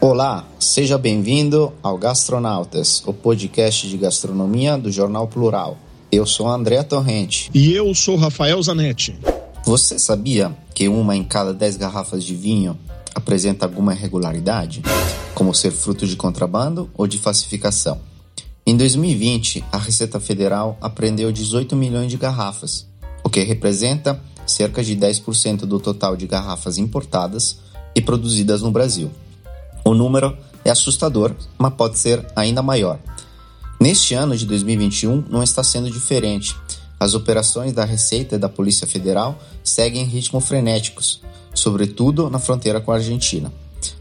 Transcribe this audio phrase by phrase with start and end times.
[0.00, 5.76] Olá, seja bem-vindo ao Gastronautas, o podcast de gastronomia do Jornal Plural.
[6.10, 7.50] Eu sou André Torrente.
[7.52, 9.18] E eu sou Rafael Zanetti.
[9.64, 12.78] Você sabia que uma em cada dez garrafas de vinho
[13.14, 14.82] apresenta alguma irregularidade,
[15.34, 18.00] como ser fruto de contrabando ou de falsificação?
[18.66, 22.86] Em 2020, a Receita Federal apreendeu 18 milhões de garrafas,
[23.24, 27.58] o que representa cerca de 10% do total de garrafas importadas
[27.94, 29.10] e produzidas no Brasil.
[29.84, 32.98] O número é assustador, mas pode ser ainda maior.
[33.80, 36.54] Neste ano de 2021 não está sendo diferente.
[36.98, 41.22] As operações da Receita e da Polícia Federal seguem em ritmos frenéticos,
[41.54, 43.52] sobretudo na fronteira com a Argentina.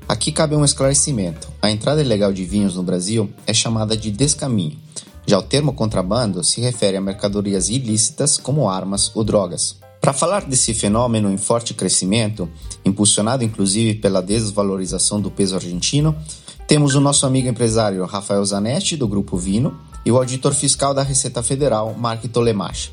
[0.08, 4.78] Aqui cabe um esclarecimento: a entrada ilegal de vinhos no Brasil é chamada de descaminho.
[5.26, 9.78] Já o termo contrabando se refere a mercadorias ilícitas como armas ou drogas.
[10.02, 12.50] Para falar desse fenômeno em forte crescimento,
[12.86, 16.16] impulsionado inclusive pela desvalorização do peso argentino,
[16.66, 21.04] temos o nosso amigo empresário Rafael Zanetti, do Grupo Vino, e o auditor fiscal da
[21.04, 22.92] Receita Federal, Mark Tolemache.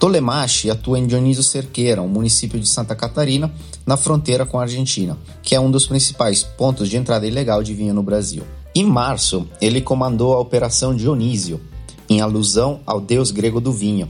[0.00, 3.52] Tolemache atua em Dionísio Cerqueira, um município de Santa Catarina,
[3.84, 7.74] na fronteira com a Argentina, que é um dos principais pontos de entrada ilegal de
[7.74, 8.42] vinho no Brasil.
[8.74, 11.60] Em março, ele comandou a Operação Dionísio,
[12.08, 14.08] em alusão ao deus grego do vinho,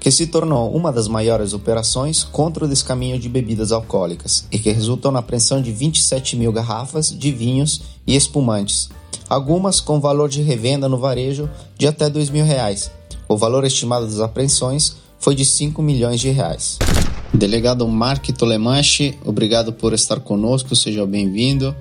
[0.00, 4.72] que se tornou uma das maiores operações contra o descaminho de bebidas alcoólicas e que
[4.72, 8.88] resultou na apreensão de 27 mil garrafas de vinhos e espumantes,
[9.28, 12.90] algumas com valor de revenda no varejo de até 2 mil reais.
[13.28, 16.78] O valor estimado das apreensões foi de 5 milhões de reais.
[17.32, 21.74] Delegado Mark Tolemache, obrigado por estar conosco, seja bem-vindo.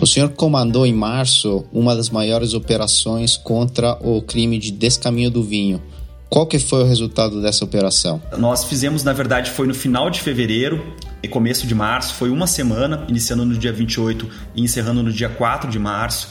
[0.00, 5.42] O senhor comandou em março uma das maiores operações contra o crime de descaminho do
[5.42, 5.80] vinho.
[6.28, 8.20] Qual que foi o resultado dessa operação?
[8.38, 10.82] Nós fizemos, na verdade, foi no final de fevereiro
[11.22, 15.28] e começo de março, foi uma semana, iniciando no dia 28 e encerrando no dia
[15.28, 16.30] 4 de março.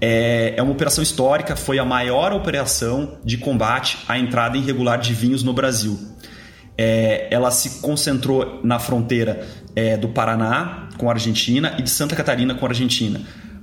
[0.00, 5.12] É, é uma operação histórica, foi a maior operação de combate à entrada irregular de
[5.12, 5.98] vinhos no Brasil.
[6.76, 9.46] É, ela se concentrou na fronteira
[9.76, 13.20] é, do Paraná com a Argentina e de Santa Catarina com a Argentina.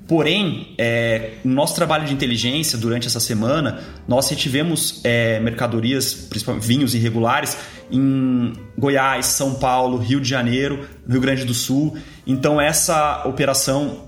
[0.07, 6.65] Porém, é, no nosso trabalho de inteligência durante essa semana, nós retivemos é, mercadorias, principalmente
[6.65, 7.57] vinhos irregulares,
[7.91, 11.97] em Goiás, São Paulo, Rio de Janeiro, Rio Grande do Sul.
[12.25, 14.06] Então, essa operação,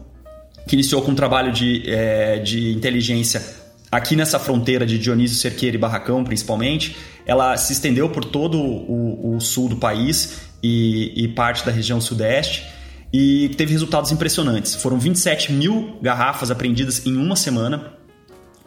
[0.70, 3.44] que iniciou com um trabalho de, é, de inteligência
[3.92, 6.96] aqui nessa fronteira de Dionísio Cerqueira e Barracão, principalmente,
[7.26, 12.00] ela se estendeu por todo o, o sul do país e, e parte da região
[12.00, 12.68] sudeste
[13.12, 14.76] e teve resultados impressionantes.
[14.76, 17.94] Foram 27 mil garrafas apreendidas em uma semana,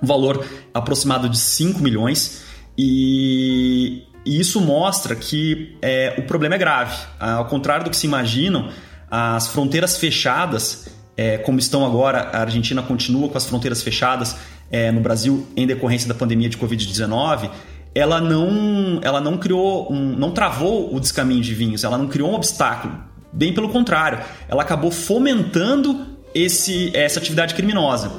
[0.02, 0.44] um valor
[0.74, 2.42] aproximado de 5 milhões,
[2.76, 6.96] e, e isso mostra que é, o problema é grave.
[7.20, 8.70] Ao contrário do que se imaginam,
[9.08, 14.36] as fronteiras fechadas, é, como estão agora, a Argentina continua com as fronteiras fechadas
[14.70, 17.50] é, no Brasil em decorrência da pandemia de Covid-19
[17.94, 22.30] ela não, ela não criou, um, não travou o descaminho de vinhos, ela não criou
[22.30, 28.12] um obstáculo Bem pelo contrário, ela acabou fomentando esse, essa atividade criminosa.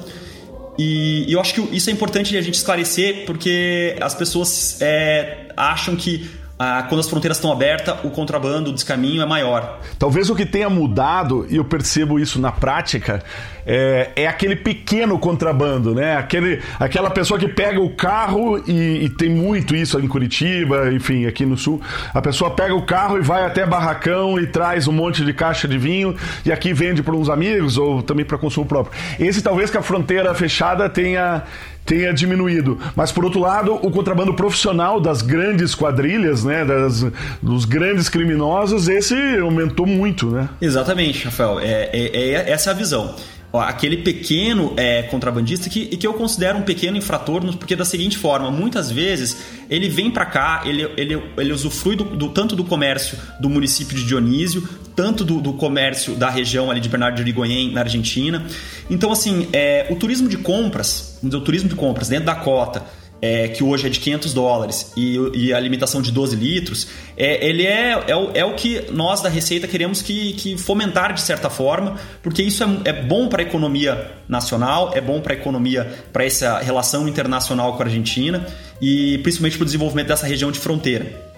[0.76, 5.50] E, e eu acho que isso é importante a gente esclarecer porque as pessoas é,
[5.56, 6.28] acham que
[6.64, 9.82] ah, quando as fronteiras estão abertas, o contrabando, o descaminho é maior.
[10.00, 13.22] Talvez o que tenha mudado, e eu percebo isso na prática,
[13.66, 16.16] é, é aquele pequeno contrabando, né?
[16.18, 21.26] Aquele, aquela pessoa que pega o carro e, e, tem muito isso em Curitiba, enfim,
[21.26, 21.82] aqui no sul.
[22.14, 25.68] A pessoa pega o carro e vai até barracão e traz um monte de caixa
[25.68, 26.16] de vinho
[26.46, 28.94] e aqui vende para uns amigos ou também para consumo próprio.
[29.20, 31.44] Esse talvez que a fronteira fechada tenha
[31.86, 32.80] tenha diminuído.
[32.96, 37.06] Mas, por outro lado, o contrabando profissional das grandes quadrilhas, né, das,
[37.42, 40.48] dos grandes criminosos, esse aumentou muito, né?
[40.62, 41.60] Exatamente, Rafael.
[41.60, 43.14] É, é, é essa a visão
[43.60, 48.50] aquele pequeno é, contrabandista que, que eu considero um pequeno infrator, porque da seguinte forma,
[48.50, 49.38] muitas vezes
[49.70, 53.96] ele vem para cá, ele, ele, ele usufrui do, do, tanto do comércio do município
[53.96, 58.46] de Dionísio, tanto do, do comércio da região ali de Bernardo de Irigoyen, na Argentina.
[58.90, 62.84] Então, assim, é, o turismo de compras, o turismo de compras dentro da cota,
[63.24, 67.48] é, que hoje é de 500 dólares e, e a limitação de 12 litros, é,
[67.48, 71.22] ele é, é, o, é o que nós da Receita queremos que, que fomentar de
[71.22, 75.38] certa forma, porque isso é, é bom para a economia nacional, é bom para a
[75.38, 78.46] economia, para essa relação internacional com a Argentina
[78.82, 81.33] e principalmente para o desenvolvimento dessa região de fronteira.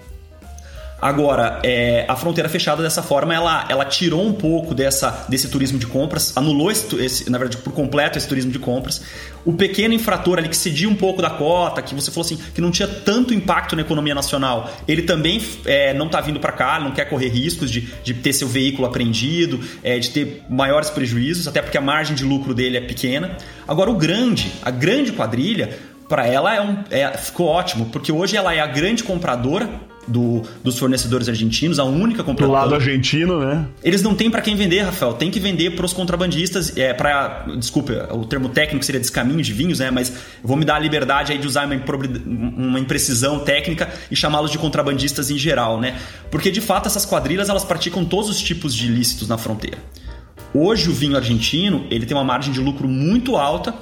[1.00, 5.78] Agora, é, a fronteira fechada dessa forma, ela, ela tirou um pouco dessa, desse turismo
[5.78, 9.02] de compras, anulou esse, esse, na verdade, por completo esse turismo de compras.
[9.44, 12.62] O pequeno infrator ali que cedia um pouco da cota, que você falou assim, que
[12.62, 16.80] não tinha tanto impacto na economia nacional, ele também é, não está vindo para cá,
[16.80, 21.46] não quer correr riscos de, de ter seu veículo apreendido, é, de ter maiores prejuízos,
[21.46, 23.36] até porque a margem de lucro dele é pequena.
[23.68, 25.78] Agora, o grande, a grande quadrilha,
[26.08, 29.68] para ela é um, é, ficou ótimo, porque hoje ela é a grande compradora
[30.06, 32.60] do, dos fornecedores argentinos, a única compradora.
[32.60, 33.66] Do lado argentino, né?
[33.82, 35.14] Eles não têm para quem vender, Rafael.
[35.14, 37.46] Tem que vender para os contrabandistas, é, para.
[37.58, 39.90] Desculpa, o termo técnico seria descaminho de vinhos, né?
[39.90, 40.12] Mas
[40.42, 41.76] vou me dar a liberdade aí de usar uma,
[42.26, 45.98] uma imprecisão técnica e chamá-los de contrabandistas em geral, né?
[46.30, 49.78] Porque de fato essas quadrilhas elas praticam todos os tipos de ilícitos na fronteira.
[50.54, 53.74] Hoje o vinho argentino ele tem uma margem de lucro muito alta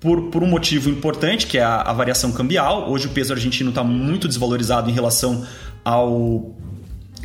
[0.00, 2.90] por, por um motivo importante, que é a, a variação cambial.
[2.90, 5.46] Hoje o peso argentino está muito desvalorizado em relação
[5.84, 6.54] ao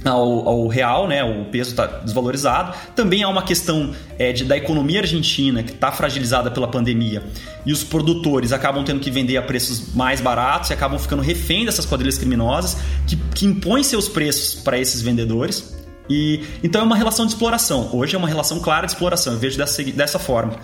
[0.09, 1.23] ao, ao, real, né?
[1.23, 2.75] O peso está desvalorizado.
[2.95, 7.23] Também há uma questão é, de, da economia argentina que está fragilizada pela pandemia
[7.65, 11.65] e os produtores acabam tendo que vender a preços mais baratos e acabam ficando refém
[11.65, 15.75] dessas quadrilhas criminosas que, que impõem seus preços para esses vendedores.
[16.07, 17.89] E então é uma relação de exploração.
[17.91, 19.33] Hoje é uma relação clara de exploração.
[19.33, 20.57] Eu vejo dessa, dessa forma.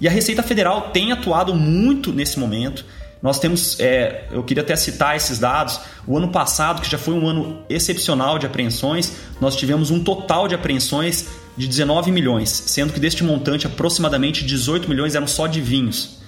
[0.00, 2.84] E a Receita Federal tem atuado muito nesse momento.
[3.22, 5.78] Nós temos, é, eu queria até citar esses dados.
[6.06, 10.48] O ano passado, que já foi um ano excepcional de apreensões, nós tivemos um total
[10.48, 15.60] de apreensões de 19 milhões, sendo que deste montante aproximadamente 18 milhões eram só de
[15.60, 16.20] vinhos.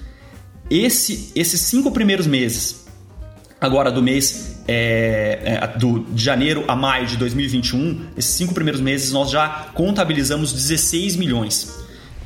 [0.71, 2.87] Esse, esses cinco primeiros meses,
[3.61, 8.81] agora do mês é, é, do, de janeiro a maio de 2021, esses cinco primeiros
[8.81, 11.75] meses nós já contabilizamos 16 milhões.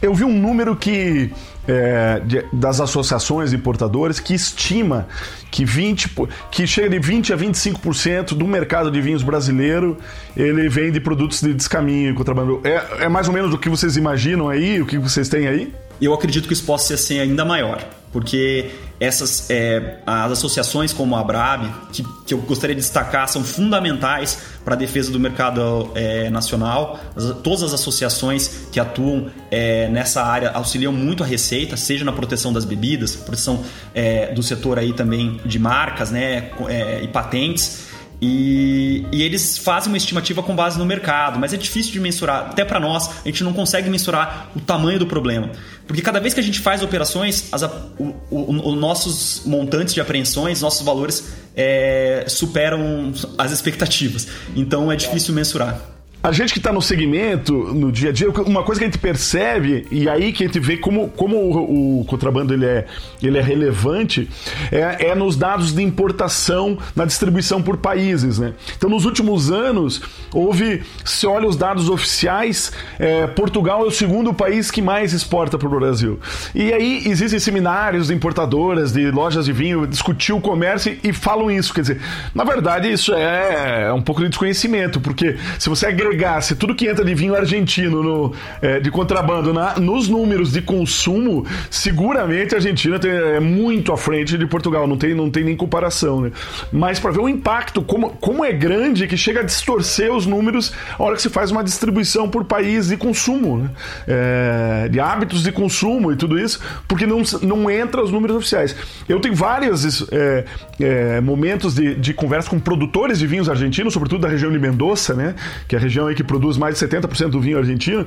[0.00, 1.32] Eu vi um número que
[1.68, 5.06] é, de, das associações importadores que estima
[5.50, 6.10] que 20
[6.50, 9.98] que chega de 20 a 25% do mercado de vinhos brasileiro
[10.34, 12.60] ele vem de produtos de descaminho, contrabando.
[12.64, 15.72] É, é mais ou menos o que vocês imaginam aí, o que vocês têm aí?
[16.00, 21.20] Eu acredito que isso possa ser ainda maior porque essas é, as associações como a
[21.20, 26.28] Abrab, que, que, eu gostaria de destacar, são fundamentais para a defesa do mercado é,
[26.30, 26.98] nacional.
[27.14, 32.12] As, todas as associações que atuam é, nessa área auxiliam muito a Receita, seja na
[32.12, 33.62] proteção das bebidas, proteção
[33.94, 37.87] é, do setor aí também de marcas né, é, e patentes.
[38.20, 42.48] E, e, eles fazem uma estimativa com base no mercado, mas é difícil de mensurar.
[42.50, 45.50] Até para nós, a gente não consegue mensurar o tamanho do problema.
[45.86, 50.00] Porque cada vez que a gente faz operações, as, o, o, o, nossos montantes de
[50.00, 54.26] apreensões, nossos valores é, superam as expectativas.
[54.56, 58.64] Então é difícil mensurar a gente que está no segmento, no dia a dia, uma
[58.64, 62.04] coisa que a gente percebe, e aí que a gente vê como, como o, o
[62.06, 62.86] contrabando ele é,
[63.22, 64.28] ele é relevante,
[64.72, 68.38] é, é, nos dados de importação, na distribuição por países.
[68.38, 68.54] Né?
[68.76, 70.02] Então, nos últimos anos,
[70.34, 75.56] houve, se olha os dados oficiais, é, Portugal é o segundo país que mais exporta
[75.56, 76.18] para o Brasil.
[76.52, 81.48] E aí existem seminários de importadoras, de lojas de vinho, discutir o comércio e falam
[81.48, 81.72] isso.
[81.72, 82.00] Quer dizer,
[82.34, 86.74] na verdade, isso é, é um pouco de desconhecimento, porque se você é agregasse tudo
[86.74, 92.54] que entra de vinho argentino no, é, de contrabando na, nos números de consumo, seguramente
[92.54, 96.22] a Argentina tem, é muito à frente de Portugal, não tem, não tem nem comparação,
[96.22, 96.32] né?
[96.72, 100.72] Mas para ver o impacto, como, como é grande que chega a distorcer os números
[100.98, 103.70] a hora que se faz uma distribuição por país de consumo, né?
[104.06, 108.74] É, de hábitos de consumo e tudo isso, porque não, não entra os números oficiais.
[109.08, 110.44] Eu tenho vários é,
[110.80, 115.14] é, momentos de, de conversa com produtores de vinhos argentinos, sobretudo da região de Mendoza,
[115.14, 115.34] né?
[115.66, 118.06] Que é a região aí que produz mais de 70% do vinho argentino.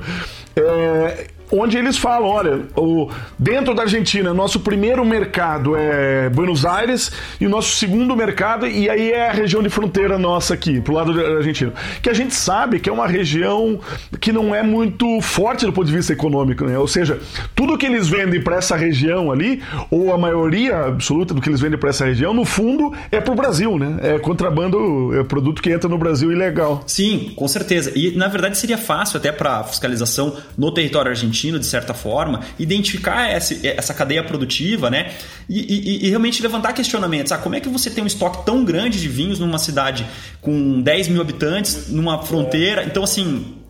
[0.56, 7.12] É, onde eles falam, olha, o, dentro da Argentina, nosso primeiro mercado é Buenos Aires
[7.38, 10.94] e o nosso segundo mercado, e aí é a região de fronteira nossa aqui, pro
[10.94, 11.72] lado da Argentina.
[12.00, 13.78] Que a gente sabe que é uma região
[14.18, 16.78] que não é muito forte do ponto de vista econômico, né?
[16.78, 17.20] Ou seja,
[17.54, 21.60] tudo que eles vendem para essa região ali, ou a maioria absoluta do que eles
[21.60, 23.98] vendem para essa região, no fundo é pro Brasil, né?
[24.00, 26.82] É contrabando, é produto que entra no Brasil ilegal.
[26.86, 27.92] Sim, com certeza.
[27.94, 33.28] E na verdade seria fácil até para fiscalização no território argentino de certa forma, identificar
[33.28, 35.12] essa, essa cadeia produtiva, né?
[35.48, 37.32] E, e, e, realmente levantar questionamentos.
[37.32, 40.06] Ah, como é que você tem um estoque tão grande de vinhos numa cidade
[40.40, 42.84] com 10 mil habitantes, numa fronteira?
[42.84, 43.62] Então, assim,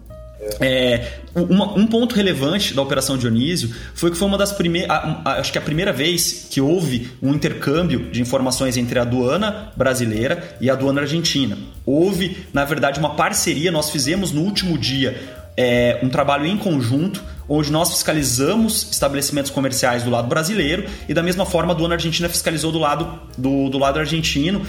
[0.61, 4.91] é, uma, um ponto relevante da Operação Dionísio foi que foi uma das primeiras.
[5.25, 10.57] Acho que a primeira vez que houve um intercâmbio de informações entre a aduana brasileira
[10.61, 11.57] e a aduana argentina.
[11.87, 13.71] Houve, na verdade, uma parceria.
[13.71, 20.03] Nós fizemos no último dia é, um trabalho em conjunto onde nós fiscalizamos estabelecimentos comerciais
[20.03, 23.79] do lado brasileiro e da mesma forma a aduana argentina fiscalizou do lado, do, do
[23.79, 24.63] lado argentino,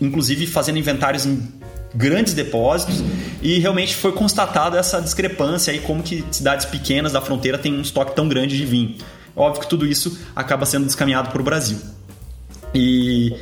[0.00, 1.48] inclusive fazendo inventários em
[1.94, 3.02] grandes depósitos
[3.42, 7.80] e realmente foi constatada essa discrepância aí como que cidades pequenas da fronteira têm um
[7.80, 8.96] estoque tão grande de vinho.
[9.34, 11.78] Óbvio que tudo isso acaba sendo descaminhado para o Brasil.
[12.74, 13.36] E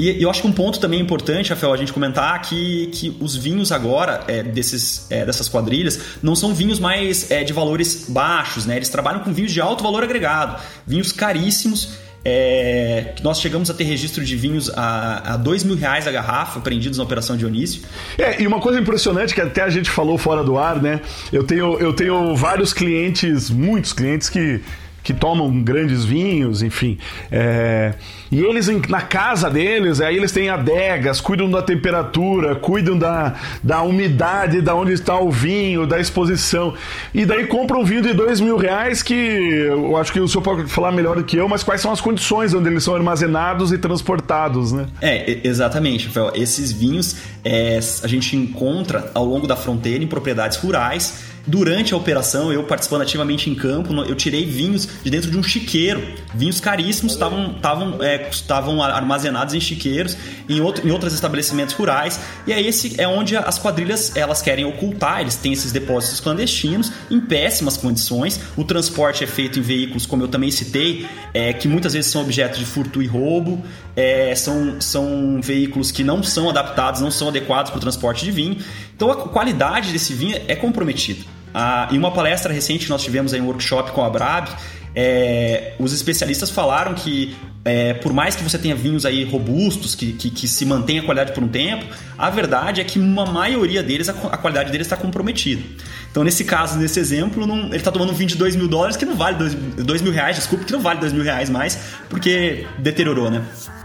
[0.00, 3.36] e eu acho que um ponto também importante, Rafael, a gente comentar que, que os
[3.36, 8.64] vinhos agora é, desses, é, dessas quadrilhas não são vinhos mais é, de valores baixos,
[8.64, 8.76] né?
[8.76, 11.98] Eles trabalham com vinhos de alto valor agregado, vinhos caríssimos.
[12.24, 16.60] É, nós chegamos a ter registro de vinhos a, a dois mil reais a garrafa,
[16.60, 17.82] prendidos na Operação Dionísio.
[18.16, 21.00] É, e uma coisa impressionante que até a gente falou fora do ar, né?
[21.32, 24.62] Eu tenho, eu tenho vários clientes, muitos clientes que
[25.02, 26.98] que tomam grandes vinhos, enfim.
[27.30, 27.94] É...
[28.30, 33.82] E eles, na casa deles, aí eles têm adegas, cuidam da temperatura, cuidam da, da
[33.82, 36.74] umidade, da onde está o vinho, da exposição.
[37.12, 40.42] E daí compram um vinho de dois mil reais que eu acho que o senhor
[40.42, 43.72] pode falar melhor do que eu, mas quais são as condições onde eles são armazenados
[43.72, 44.86] e transportados, né?
[45.00, 46.30] É, exatamente, Rafael.
[46.34, 51.96] Esses vinhos é, a gente encontra ao longo da fronteira em propriedades rurais Durante a
[51.96, 56.02] operação, eu participando ativamente em campo, eu tirei vinhos de dentro de um chiqueiro.
[56.34, 57.56] Vinhos caríssimos estavam
[58.02, 60.16] é, estavam armazenados em chiqueiros,
[60.48, 62.20] em, outro, em outros estabelecimentos rurais.
[62.46, 65.20] E aí esse é onde as quadrilhas elas querem ocultar.
[65.20, 68.40] Eles têm esses depósitos clandestinos em péssimas condições.
[68.56, 72.22] O transporte é feito em veículos, como eu também citei, é, que muitas vezes são
[72.22, 73.62] objeto de furto e roubo.
[73.96, 78.30] É, são, são veículos que não são adaptados, não são adequados para o transporte de
[78.30, 78.58] vinho.
[79.00, 81.24] Então a qualidade desse vinho é comprometida.
[81.54, 84.50] Ah, em uma palestra recente que nós tivemos em um workshop com a Brab,
[84.94, 90.12] é, os especialistas falaram que é, por mais que você tenha vinhos aí robustos, que,
[90.12, 91.86] que, que, se mantenha a qualidade por um tempo,
[92.18, 95.62] a verdade é que uma maioria deles, a, a qualidade deles está comprometida.
[96.10, 98.98] Então, nesse caso, nesse exemplo, não, ele está tomando um vinho de 2 mil dólares
[98.98, 99.38] que não vale
[99.78, 101.78] 2 mil reais, desculpa, que não vale 2 mil reais mais,
[102.10, 103.42] porque deteriorou, né?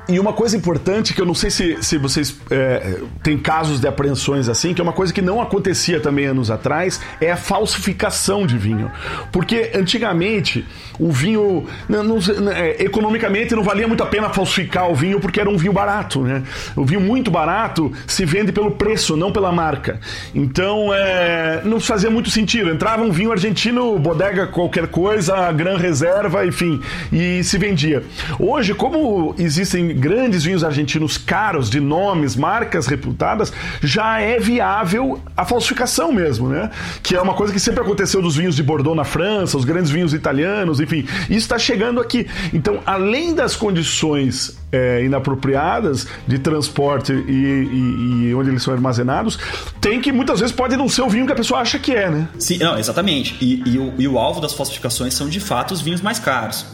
[0.08, 3.88] E uma coisa importante, que eu não sei se, se vocês é, têm casos de
[3.88, 8.46] apreensões assim, que é uma coisa que não acontecia também anos atrás, é a falsificação
[8.46, 8.92] de vinho.
[9.32, 10.64] Porque antigamente
[11.00, 15.40] o vinho, não, não, é, economicamente, não valia muito a pena falsificar o vinho porque
[15.40, 16.22] era um vinho barato.
[16.22, 16.44] Né?
[16.76, 20.00] O vinho muito barato se vende pelo preço, não pela marca.
[20.36, 22.70] Então é, não fazia muito sentido.
[22.70, 26.80] Entrava um vinho argentino, bodega qualquer coisa, gran reserva, enfim,
[27.12, 28.04] e se vendia.
[28.40, 35.46] Hoje, como existem grandes vinhos argentinos caros, de nomes, marcas reputadas, já é viável a
[35.46, 36.70] falsificação mesmo, né?
[37.02, 39.92] Que é uma coisa que sempre aconteceu dos vinhos de Bordeaux na França, os grandes
[39.92, 41.06] vinhos italianos, enfim.
[41.24, 42.28] Isso está chegando aqui.
[42.54, 49.40] Então, além das condições é, inapropriadas de transporte e, e, e, onde eles são armazenados,
[49.80, 52.10] tem que muitas vezes pode não ser o vinho que a pessoa acha que é,
[52.10, 52.28] né?
[52.38, 53.38] Sim, não, exatamente.
[53.42, 56.66] E, e o, e o alvo das falsificações são de fato os vinhos mais caros.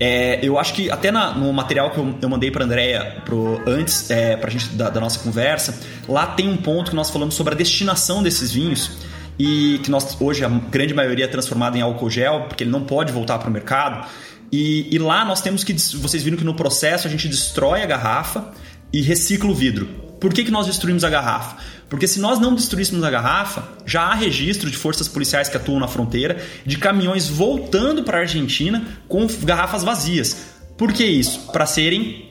[0.00, 3.60] É, eu acho que até na, no material que eu, eu mandei para Andréia pro,
[3.66, 5.78] antes, é, para a gente da, da nossa conversa,
[6.08, 8.92] lá tem um ponto que nós falamos sobre a destinação desses vinhos
[9.38, 12.84] e que nós hoje a grande maioria é transformada em álcool gel, porque ele não
[12.84, 14.08] pode voltar para o mercado.
[14.50, 15.72] E, e, lá nós temos que.
[15.72, 18.50] Vocês viram que no processo a gente destrói a garrafa
[18.92, 19.86] e recicla o vidro.
[20.18, 21.56] Por que, que nós destruímos a garrafa?
[21.88, 25.80] Porque se nós não destruíssemos a garrafa, já há registro de forças policiais que atuam
[25.80, 30.36] na fronteira, de caminhões voltando para a Argentina com garrafas vazias.
[30.76, 31.50] Por que isso?
[31.50, 32.28] Para serem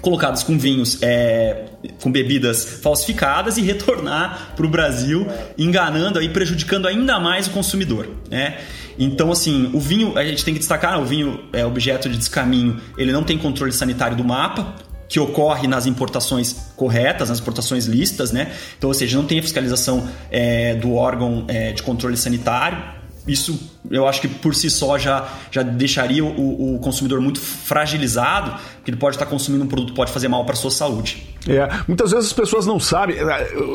[0.00, 1.66] colocados com vinhos, é,
[2.02, 5.26] com bebidas falsificadas e retornar para o Brasil,
[5.58, 8.08] enganando aí, prejudicando ainda mais o consumidor.
[8.30, 8.58] Né?
[8.98, 12.80] Então, assim, o vinho, a gente tem que destacar, o vinho é objeto de descaminho,
[12.96, 14.74] ele não tem controle sanitário do mapa,
[15.10, 18.52] que ocorre nas importações corretas, nas exportações listas, né?
[18.78, 22.78] Então, ou seja, não tem a fiscalização é, do órgão é, de controle sanitário.
[23.26, 23.58] Isso
[23.90, 28.90] eu acho que por si só já, já deixaria o, o consumidor muito fragilizado, porque
[28.90, 31.26] ele pode estar consumindo um produto que pode fazer mal para a sua saúde.
[31.48, 33.16] É, muitas vezes as pessoas não sabem.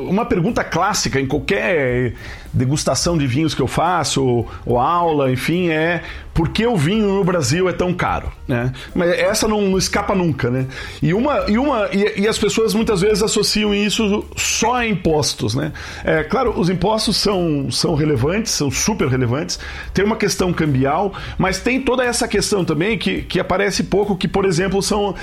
[0.07, 2.13] Uma pergunta clássica em qualquer
[2.53, 6.01] degustação de vinhos que eu faço, ou, ou aula, enfim, é
[6.35, 8.29] por que o vinho no Brasil é tão caro?
[8.45, 8.73] Né?
[8.93, 10.67] Mas essa não, não escapa nunca, né?
[11.01, 15.55] E, uma, e, uma, e, e, as pessoas muitas vezes associam isso só a impostos,
[15.55, 15.71] né?
[16.03, 19.57] É, claro, os impostos são, são relevantes, são super relevantes.
[19.93, 24.27] Tem uma questão cambial, mas tem toda essa questão também que, que aparece pouco, que,
[24.27, 25.15] por exemplo, são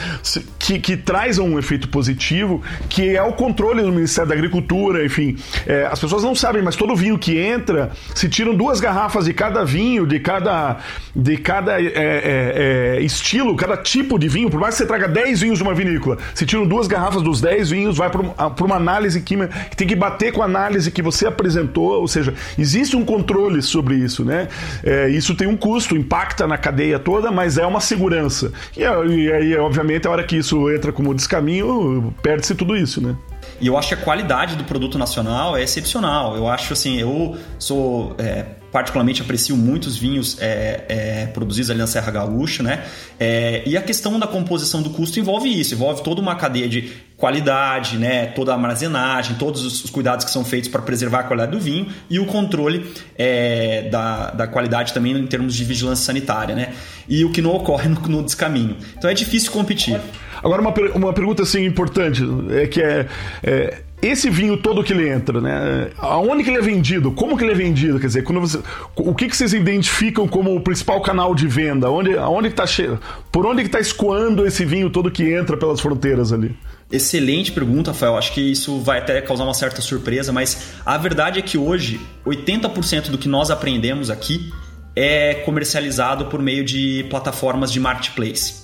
[0.59, 5.37] que, que traz um efeito positivo, que é o controle do Ministério da Agricultura, enfim.
[5.67, 9.35] É, as pessoas não sabem, mas todo vinho que entra, se tiram duas garrafas de
[9.35, 10.79] cada vinho, de cada,
[11.15, 15.09] de cada é, é, é estilo, cada tipo de vinho, por mais que você traga
[15.09, 18.77] 10 vinhos de uma vinícola, se tiram duas garrafas dos 10 vinhos, vai para uma
[18.77, 22.97] análise química que tem que bater com a análise que você apresentou, ou seja, existe
[22.97, 24.49] um controle sobre isso, né?
[24.83, 28.53] É, isso tem um custo, impacta na cadeia toda, mas é uma segurança.
[28.77, 33.15] E, e aí, obviamente, a hora que isso entra como descaminho, perde-se tudo isso, né?
[33.61, 36.37] E eu acho que a qualidade do produto nacional é excepcional.
[36.37, 41.87] Eu acho assim, eu sou é, particularmente aprecio muitos vinhos é, é, produzidos ali na
[41.87, 42.83] Serra Gaúcha, né?
[43.21, 46.91] É, e a questão da composição do custo envolve isso, envolve toda uma cadeia de
[47.19, 48.27] qualidade, né?
[48.27, 51.87] Toda a armazenagem, todos os cuidados que são feitos para preservar a qualidade do vinho
[52.09, 56.73] e o controle é, da, da qualidade também em termos de vigilância sanitária, né?
[57.07, 58.77] E o que não ocorre no, no descaminho.
[58.97, 60.01] Então é difícil competir.
[60.43, 63.07] Agora, uma, uma pergunta assim importante, é que é,
[63.43, 65.91] é esse vinho todo que ele entra, né?
[65.97, 67.13] Aonde que ele é vendido?
[67.13, 68.01] Como que ele é vendido?
[68.01, 68.59] Quer dizer, quando você,
[68.97, 71.89] o que, que vocês identificam como o principal canal de venda?
[71.89, 72.91] Onde, aonde que tá che...
[73.31, 76.55] Por onde que está escoando esse vinho todo que entra pelas fronteiras ali?
[76.91, 78.17] Excelente pergunta, Rafael.
[78.17, 82.01] Acho que isso vai até causar uma certa surpresa, mas a verdade é que hoje
[82.27, 84.53] 80% do que nós aprendemos aqui
[84.95, 88.62] é comercializado por meio de plataformas de marketplace.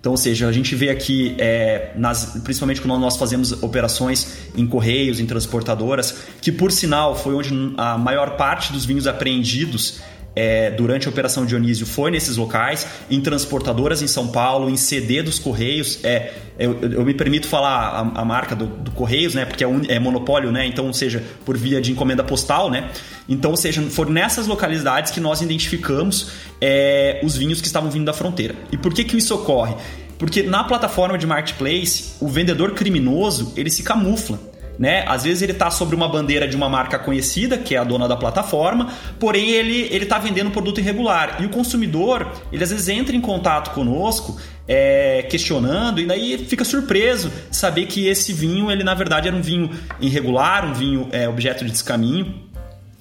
[0.00, 4.66] Então, ou seja, a gente vê aqui, é, nas, principalmente quando nós fazemos operações em
[4.66, 10.00] correios, em transportadoras, que por sinal foi onde a maior parte dos vinhos apreendidos
[10.38, 15.20] é, durante a Operação Dionísio foi nesses locais, em transportadoras em São Paulo, em CD
[15.20, 15.98] dos Correios.
[16.04, 19.44] É, eu, eu me permito falar a, a marca do, do, Correios, né?
[19.44, 20.64] Porque é, un, é, monopólio, né?
[20.64, 22.88] Então, ou seja, por via de encomenda postal, né?
[23.28, 28.04] Então, ou seja, foram nessas localidades que nós identificamos é, os vinhos que estavam vindo
[28.04, 28.54] da fronteira.
[28.70, 29.74] E por que, que isso ocorre?
[30.20, 34.38] Porque na plataforma de marketplace, o vendedor criminoso ele se camufla
[34.78, 35.04] né?
[35.08, 38.06] Às vezes ele está sobre uma bandeira de uma marca conhecida, que é a dona
[38.06, 41.38] da plataforma, porém ele ele está vendendo um produto irregular.
[41.40, 46.64] E o consumidor, ele às vezes entra em contato conosco é, questionando e daí fica
[46.64, 51.08] surpreso de saber que esse vinho, ele na verdade era um vinho irregular, um vinho
[51.10, 52.46] é, objeto de descaminho.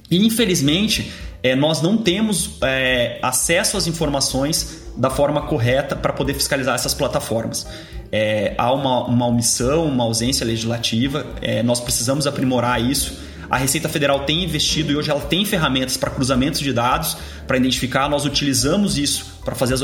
[0.09, 1.11] E infelizmente
[1.43, 6.93] é, nós não temos é, acesso às informações da forma correta para poder fiscalizar essas
[6.93, 7.67] plataformas
[8.11, 13.27] é, há uma, uma omissão, uma ausência legislativa, é, nós precisamos aprimorar isso.
[13.49, 17.57] A Receita Federal tem investido e hoje ela tem ferramentas para cruzamentos de dados, para
[17.57, 18.09] identificar.
[18.09, 19.81] Nós utilizamos isso para fazer as,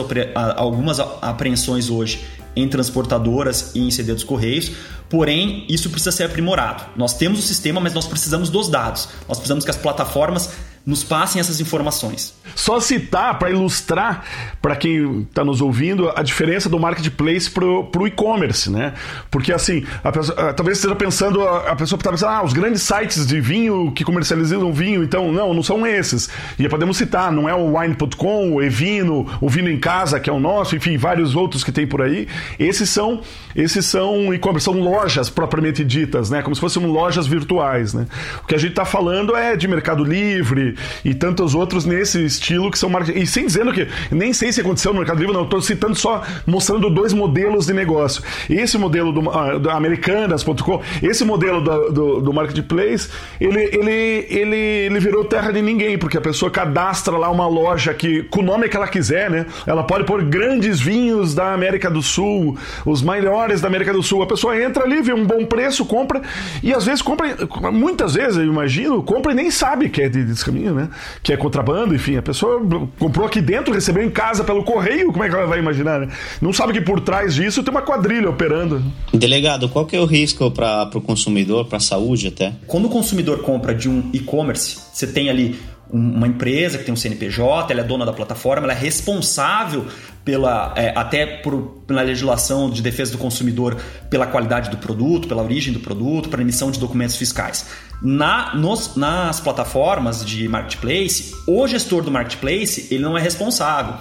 [0.58, 2.20] algumas apreensões hoje
[2.56, 4.72] em transportadoras e em CD dos Correios,
[5.10, 6.84] porém isso precisa ser aprimorado.
[6.96, 9.08] Nós temos o sistema, mas nós precisamos dos dados.
[9.28, 10.50] Nós precisamos que as plataformas
[10.86, 12.34] nos passem essas informações.
[12.56, 14.26] Só citar para ilustrar
[14.62, 18.93] para quem está nos ouvindo a diferença do marketplace para o e-commerce, né?
[19.32, 23.26] Porque assim, a pessoa, talvez esteja pensando, a pessoa está pensando, ah, os grandes sites
[23.26, 26.30] de vinho que comercializam vinho, então não, não são esses.
[26.60, 30.34] E podemos citar, não é o wine.com, o Evino, o Vino em Casa, que é
[30.34, 32.28] o nosso, enfim, vários outros que tem por aí.
[32.60, 33.22] Esses são,
[33.56, 36.41] esses são e-commerce, são lojas propriamente ditas, né?
[36.41, 38.06] Como se fossem lojas virtuais, né?
[38.43, 40.73] O que a gente está falando é de Mercado Livre,
[41.04, 43.20] e, tantos outros nesse estilo que são marketing.
[43.20, 46.24] E sem dizendo que, nem sei se aconteceu no Mercado Livre, não, estou citando só,
[46.46, 48.24] mostrando dois modelos de negócio.
[48.50, 53.10] Esse modelo do, uh, do Americanas.com, esse modelo do, do, do, Marketplace,
[53.40, 57.94] ele, ele, ele, ele virou terra de ninguém, porque a pessoa cadastra lá uma loja
[57.94, 59.46] que, com o nome que ela quiser, né?
[59.66, 64.22] Ela pode pôr grandes vinhos da América do Sul, os melhores da América do Sul.
[64.22, 66.22] A pessoa entra ali, vê um bom preço, compra,
[66.62, 67.38] e às vezes compra,
[67.72, 70.24] muitas vezes, eu imagino, compra e nem sabe que é de
[70.71, 70.89] né?
[71.21, 72.17] Que é contrabando, enfim.
[72.17, 72.62] A pessoa
[72.99, 76.10] comprou aqui dentro, recebeu em casa pelo correio, como é que ela vai imaginar, né?
[76.41, 78.84] Não sabe que por trás disso tem uma quadrilha operando.
[79.13, 82.54] Delegado, qual que é o risco para o consumidor, para a saúde até?
[82.67, 85.60] Quando o consumidor compra de um e-commerce, você tem ali
[85.93, 89.86] uma empresa que tem um CNPJ, ela é dona da plataforma, ela é responsável
[90.24, 93.78] pela é, até por, pela legislação de defesa do consumidor
[94.10, 97.66] pela qualidade do produto, pela origem do produto, para emissão de documentos fiscais.
[98.02, 103.96] Na, nos, nas plataformas de marketplace, o gestor do marketplace ele não é responsável.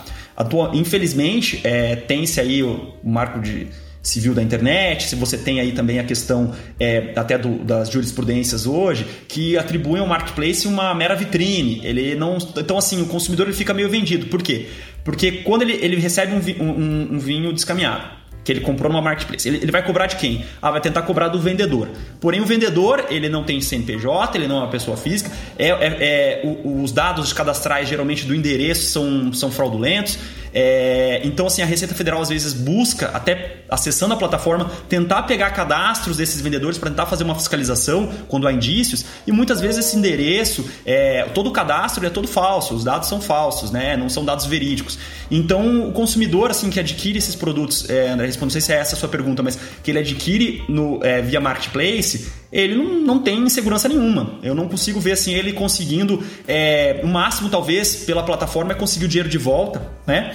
[0.73, 3.69] Infelizmente, é, tem-se aí o marco de
[4.03, 8.67] civil da internet, se você tem aí também a questão é, até do, das jurisprudências
[8.67, 11.81] hoje, que atribuem ao marketplace uma mera vitrine.
[11.85, 14.27] Ele não, então, assim, o consumidor ele fica meio vendido.
[14.27, 14.69] Por quê?
[15.05, 19.49] Porque quando ele, ele recebe um, um, um vinho descaminhado, que ele comprou numa marketplace.
[19.49, 20.45] Ele, ele, vai cobrar de quem?
[20.61, 21.89] Ah, vai tentar cobrar do vendedor.
[22.21, 25.71] Porém, o vendedor, ele não tem CNPJ, ele não é uma pessoa física, é, é,
[25.71, 30.19] é o, os dados cadastrais, geralmente, do endereço são, são fraudulentos.
[30.55, 35.51] É, então, assim, a Receita Federal às vezes busca, até acessando a plataforma, tentar pegar
[35.51, 39.97] cadastros desses vendedores para tentar fazer uma fiscalização quando há indícios, e muitas vezes esse
[39.97, 43.97] endereço, é, todo o cadastro é todo falso, os dados são falsos, né?
[43.97, 44.99] não são dados verídicos.
[45.31, 48.95] Então, o consumidor assim que adquire esses produtos, é, André, não sei se é essa
[48.95, 53.49] a sua pergunta, mas que ele adquire no, é, via marketplace, ele não, não tem
[53.49, 54.39] segurança nenhuma.
[54.43, 59.07] Eu não consigo ver assim ele conseguindo, é, o máximo talvez pela plataforma é conseguir
[59.07, 60.35] o dinheiro de volta, né?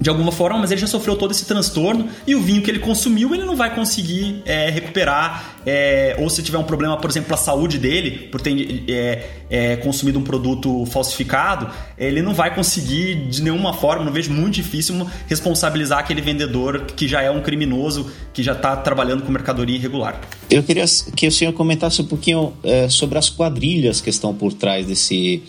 [0.00, 2.78] de alguma forma, mas ele já sofreu todo esse transtorno e o vinho que ele
[2.78, 5.56] consumiu ele não vai conseguir é, recuperar.
[5.66, 9.76] É, ou se tiver um problema, por exemplo, a saúde dele, por ter é, é,
[9.76, 15.06] consumido um produto falsificado, ele não vai conseguir de nenhuma forma, não vejo muito difícil
[15.26, 20.20] responsabilizar aquele vendedor que já é um criminoso, que já está trabalhando com mercadoria irregular.
[20.50, 20.84] Eu queria
[21.14, 25.42] que o senhor comentasse um pouquinho é, sobre as quadrilhas que estão por trás desse,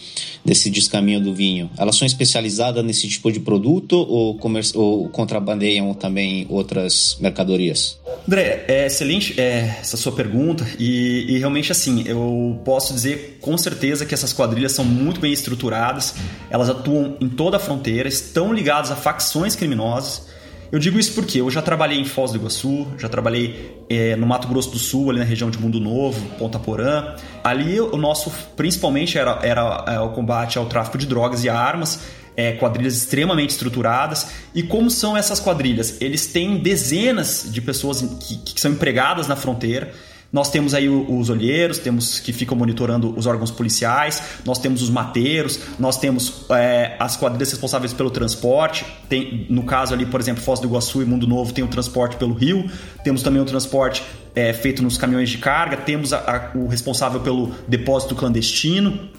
[0.44, 1.70] desse descaminho do vinho.
[1.78, 4.40] Elas são especializadas nesse tipo de produto ou
[4.76, 7.99] ou contrabandeiam também outras mercadorias?
[8.28, 13.58] André, é excelente é, essa sua pergunta e, e, realmente assim, eu posso dizer com
[13.58, 16.13] certeza que essas quadrilhas são muito bem estruturadas,
[16.50, 20.28] elas atuam em toda a fronteira, estão ligadas a facções criminosas.
[20.72, 24.28] Eu digo isso porque eu já trabalhei em Foz do Iguaçu, já trabalhei é, no
[24.28, 27.15] Mato Grosso do Sul, ali na região de Mundo Novo, Ponta Porã.
[27.43, 32.02] Ali o nosso, principalmente, era, era é, o combate ao tráfico de drogas e armas
[32.39, 34.28] é, quadrilhas extremamente estruturadas.
[34.56, 35.97] E como são essas quadrilhas?
[35.99, 39.91] Eles têm dezenas de pessoas que, que são empregadas na fronteira.
[40.32, 44.89] Nós temos aí os olheiros, temos que ficam monitorando os órgãos policiais, nós temos os
[44.89, 48.86] mateiros, nós temos é, as quadrilhas responsáveis pelo transporte.
[49.10, 52.15] Tem, no caso ali, por exemplo, Foz do Iguaçu e Mundo Novo tem o transporte
[52.15, 52.69] pelo rio,
[53.04, 57.19] temos também o transporte é, feito nos caminhões de carga, temos a, a, o responsável
[57.19, 59.10] pelo depósito clandestino.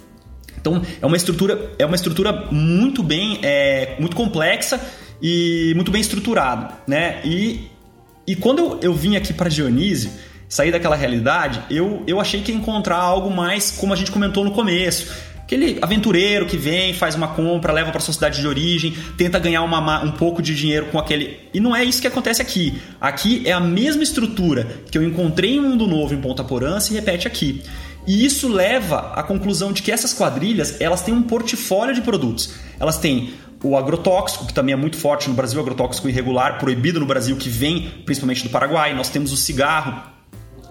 [0.60, 4.80] Então é uma estrutura, é uma estrutura muito bem, é, muito complexa
[5.22, 7.20] e muito bem estruturada, né?
[7.24, 7.68] E,
[8.26, 10.10] e quando eu, eu vim aqui para Dionísio,
[10.48, 14.44] sair daquela realidade, eu, eu achei que ia encontrar algo mais como a gente comentou
[14.44, 15.30] no começo.
[15.50, 19.62] Aquele aventureiro que vem, faz uma compra, leva para sua cidade de origem, tenta ganhar
[19.62, 21.40] uma, um pouco de dinheiro com aquele.
[21.52, 22.80] E não é isso que acontece aqui.
[23.00, 26.92] Aqui é a mesma estrutura que eu encontrei em Mundo Novo em Ponta Porã se
[26.92, 27.62] repete aqui.
[28.06, 32.54] E isso leva à conclusão de que essas quadrilhas elas têm um portfólio de produtos.
[32.78, 37.06] Elas têm o agrotóxico, que também é muito forte no Brasil, agrotóxico irregular, proibido no
[37.06, 38.94] Brasil, que vem principalmente do Paraguai.
[38.94, 40.02] Nós temos o cigarro,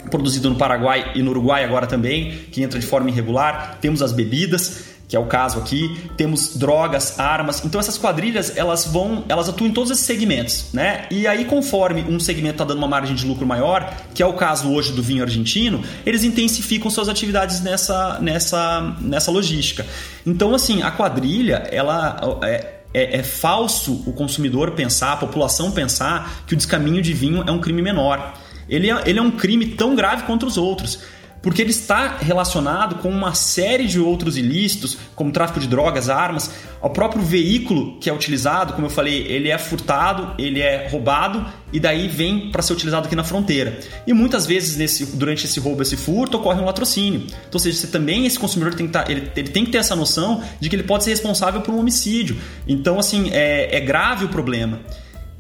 [0.10, 3.78] produzido no Paraguai e no Uruguai agora também, que entra de forma irregular.
[3.80, 6.10] Temos as bebidas que é o caso aqui.
[6.16, 7.66] Temos drogas, armas.
[7.66, 11.08] Então essas quadrilhas, elas vão, elas atuam em todos esses segmentos, né?
[11.10, 14.34] E aí conforme um segmento está dando uma margem de lucro maior, que é o
[14.34, 19.84] caso hoje do vinho argentino, eles intensificam suas atividades nessa nessa nessa logística.
[20.26, 26.44] Então assim, a quadrilha, ela é, é, é, falso o consumidor pensar, a população pensar
[26.46, 28.36] que o descaminho de vinho é um crime menor.
[28.70, 31.00] Ele é, ele é um crime tão grave quanto os outros.
[31.42, 36.52] Porque ele está relacionado com uma série de outros ilícitos, como tráfico de drogas, armas,
[36.82, 41.46] o próprio veículo que é utilizado, como eu falei, ele é furtado, ele é roubado
[41.72, 43.80] e daí vem para ser utilizado aqui na fronteira.
[44.06, 47.22] E muitas vezes nesse, durante esse roubo, esse furto, ocorre um latrocínio.
[47.22, 49.78] Então, ou seja, você também, esse consumidor tem que, tá, ele, ele, tem que ter
[49.78, 52.38] essa noção de que ele pode ser responsável por um homicídio.
[52.68, 54.80] Então, assim, é, é grave o problema.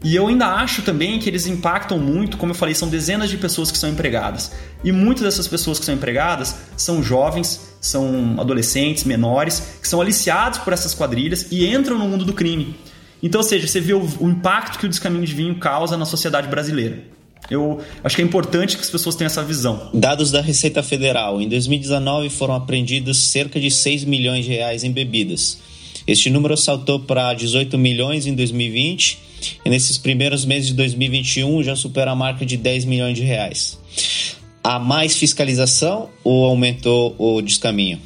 [0.01, 3.37] E eu ainda acho também que eles impactam muito, como eu falei, são dezenas de
[3.37, 4.51] pessoas que são empregadas.
[4.81, 10.59] E muitas dessas pessoas que são empregadas são jovens, são adolescentes, menores, que são aliciados
[10.59, 12.75] por essas quadrilhas e entram no mundo do crime.
[13.21, 16.05] Então, ou seja, você vê o, o impacto que o descaminho de vinho causa na
[16.05, 17.03] sociedade brasileira.
[17.51, 19.89] Eu acho que é importante que as pessoas tenham essa visão.
[19.93, 21.41] Dados da Receita Federal.
[21.41, 25.57] Em 2019 foram apreendidos cerca de 6 milhões de reais em bebidas.
[26.07, 29.28] Este número saltou para 18 milhões em 2020
[29.63, 33.77] e nesses primeiros meses de 2021 já supera a marca de 10 milhões de reais.
[34.63, 37.99] Há mais fiscalização ou aumentou o descaminho?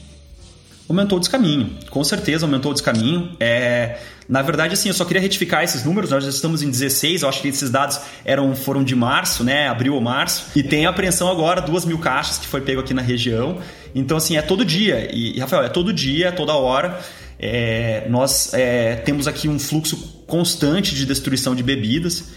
[0.88, 3.36] Aumentou o descaminho, com certeza aumentou o descaminho.
[3.40, 6.12] É, na verdade, assim, eu só queria retificar esses números.
[6.12, 9.68] Nós já estamos em 16, eu acho que esses dados eram, foram de março, né?
[9.68, 10.46] Abril ou março.
[10.56, 13.58] E tem a apreensão agora, duas mil caixas que foi pego aqui na região.
[13.96, 15.10] Então, assim, é todo dia.
[15.14, 17.00] E, Rafael, é todo dia, toda hora.
[17.40, 22.32] É, nós é, temos aqui um fluxo constante de destruição de bebidas.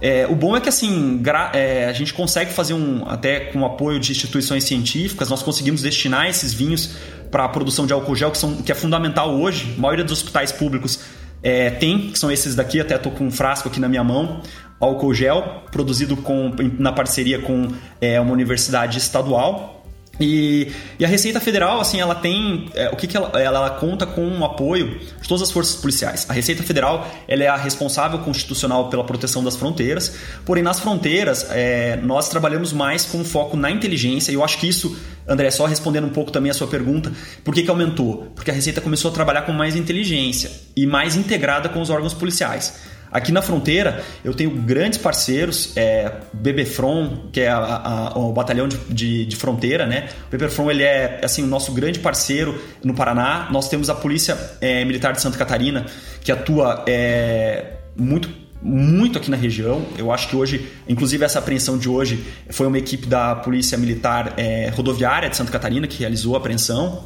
[0.00, 1.20] É, o bom é que assim
[1.52, 5.82] é, a gente consegue fazer um até com o apoio de instituições científicas nós conseguimos
[5.82, 6.94] destinar esses vinhos
[7.32, 9.74] para a produção de álcool gel que, são, que é fundamental hoje.
[9.76, 11.00] A maioria dos hospitais públicos
[11.42, 12.80] é, tem, que são esses daqui.
[12.80, 14.40] Até estou com um frasco aqui na minha mão,
[14.80, 17.68] álcool gel produzido com, na parceria com
[18.00, 19.77] é, uma universidade estadual
[20.20, 22.70] e, e, a Receita Federal, assim, ela tem.
[22.74, 26.26] É, o que, que ela, ela, conta com o apoio de todas as forças policiais.
[26.28, 31.46] A Receita Federal ela é a responsável constitucional pela proteção das fronteiras, porém, nas fronteiras,
[31.50, 35.66] é, nós trabalhamos mais com foco na inteligência, e eu acho que isso, André, só
[35.66, 37.12] respondendo um pouco também a sua pergunta,
[37.44, 38.32] por que, que aumentou?
[38.34, 42.14] Porque a Receita começou a trabalhar com mais inteligência e mais integrada com os órgãos
[42.14, 42.87] policiais.
[43.10, 48.68] Aqui na fronteira, eu tenho grandes parceiros, é, BBFRON, que é a, a, o batalhão
[48.68, 50.08] de, de, de, fronteira, né?
[50.26, 53.48] O BBFRON ele é assim, o nosso grande parceiro no Paraná.
[53.50, 55.86] Nós temos a Polícia é, Militar de Santa Catarina,
[56.20, 58.28] que atua é, muito
[58.60, 59.86] muito aqui na região.
[59.96, 64.34] Eu acho que hoje, inclusive essa apreensão de hoje foi uma equipe da Polícia Militar
[64.36, 67.04] é, Rodoviária de Santa Catarina que realizou a apreensão.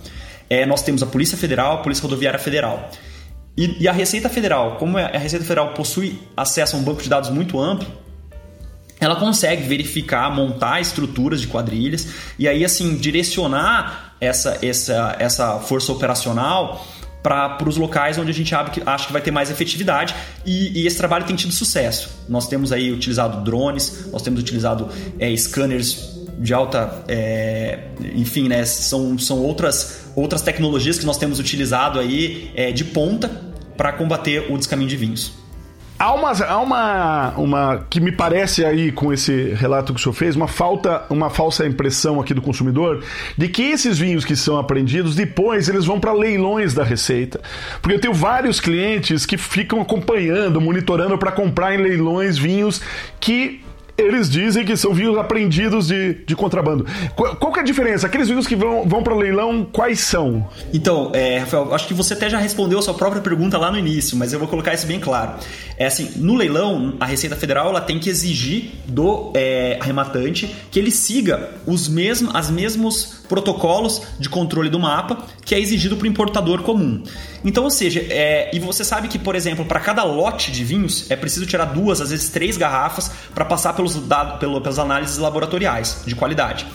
[0.49, 2.91] É, nós temos a Polícia Federal, a Polícia Rodoviária Federal.
[3.57, 7.09] E, e, a Receita Federal, como a Receita Federal possui acesso a um banco de
[7.09, 7.87] dados muito amplo,
[8.99, 15.91] ela consegue verificar, montar estruturas de quadrilhas e aí assim direcionar essa, essa, essa força
[15.91, 16.87] operacional
[17.23, 20.97] para os locais onde a gente acha que vai ter mais efetividade e, e, esse
[20.97, 22.11] trabalho tem tido sucesso.
[22.29, 24.89] Nós temos aí utilizado drones, nós temos utilizado
[25.19, 27.81] é, scanners de alta, é,
[28.15, 33.31] enfim, né, são, são outras, outras tecnologias que nós temos utilizado aí é, de ponta
[33.77, 35.43] para combater o descaminho de vinhos.
[36.03, 40.13] Há uma, há uma, uma que me parece aí com esse relato que o senhor
[40.13, 43.05] fez, uma falta, uma falsa impressão aqui do consumidor
[43.39, 47.41] de que esses vinhos que são apreendidos depois eles vão para leilões da receita.
[47.81, 52.81] Porque eu tenho vários clientes que ficam acompanhando, monitorando para comprar em leilões vinhos
[53.21, 53.62] que
[53.97, 56.87] eles dizem que são vinhos apreendidos de, de contrabando.
[57.15, 58.07] Qual, qual que é a diferença?
[58.07, 60.49] Aqueles vinhos que vão, vão para leilão, quais são?
[60.73, 63.79] Então, é, Rafael, acho que você até já respondeu a sua própria pergunta lá no
[63.79, 65.35] início, mas eu vou colocar isso bem claro.
[65.77, 70.79] É assim, no leilão, a Receita Federal ela tem que exigir do é, arrematante que
[70.79, 76.05] ele siga os mesmos, as mesmos protocolos de controle do mapa que é exigido para
[76.05, 77.03] o importador comum.
[77.45, 81.11] Então, ou seja, é, e você sabe que, por exemplo, para cada lote de vinhos
[81.11, 86.03] é preciso tirar duas, às vezes três garrafas para passar pelos dados, pelas análises laboratoriais
[86.07, 86.67] de qualidade.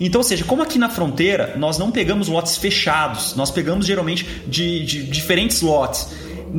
[0.00, 4.24] Então, ou seja, como aqui na fronteira nós não pegamos lotes fechados, nós pegamos geralmente
[4.46, 6.08] de, de diferentes lotes.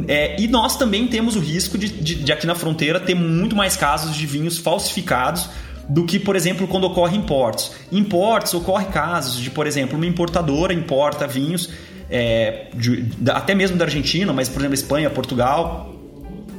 [0.07, 3.55] É, e nós também temos o risco de, de, de, aqui na fronteira ter muito
[3.55, 5.49] mais casos de vinhos falsificados
[5.87, 7.71] do que, por exemplo, quando ocorre importes.
[7.91, 11.69] Importes ocorre casos de, por exemplo, uma importadora importa vinhos
[12.09, 15.94] é, de, até mesmo da Argentina, mas por exemplo Espanha, Portugal,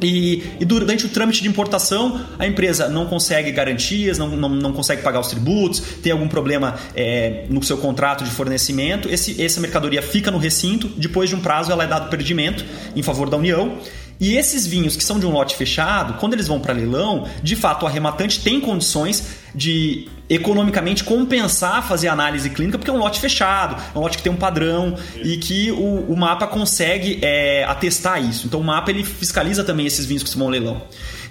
[0.02, 4.72] e, e, durante o trâmite de importação, a empresa não consegue garantias, não, não, não
[4.72, 9.08] consegue pagar os tributos, tem algum problema é, no seu contrato de fornecimento.
[9.08, 13.02] Esse, essa mercadoria fica no recinto, depois de um prazo ela é dado perdimento em
[13.02, 13.78] favor da União.
[14.18, 17.54] E esses vinhos que são de um lote fechado, quando eles vão para leilão, de
[17.54, 23.18] fato o arrematante tem condições de economicamente compensar fazer análise clínica, porque é um lote
[23.18, 27.64] fechado, é um lote que tem um padrão e que o, o mapa consegue é,
[27.64, 28.46] atestar isso.
[28.46, 30.82] Então o mapa ele fiscaliza também esses vinhos que vão ao leilão.